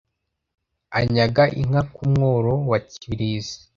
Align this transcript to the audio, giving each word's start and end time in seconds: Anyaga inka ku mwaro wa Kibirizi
Anyaga 0.99 1.43
inka 1.61 1.81
ku 1.93 2.01
mwaro 2.11 2.53
wa 2.71 2.77
Kibirizi 2.99 3.57